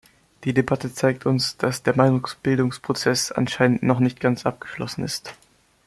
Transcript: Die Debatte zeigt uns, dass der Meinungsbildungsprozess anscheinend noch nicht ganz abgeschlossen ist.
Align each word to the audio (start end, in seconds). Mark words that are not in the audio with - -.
Die 0.45 0.53
Debatte 0.55 0.91
zeigt 0.91 1.27
uns, 1.27 1.57
dass 1.57 1.83
der 1.83 1.95
Meinungsbildungsprozess 1.95 3.31
anscheinend 3.31 3.83
noch 3.83 3.99
nicht 3.99 4.19
ganz 4.19 4.47
abgeschlossen 4.47 5.03
ist. 5.03 5.35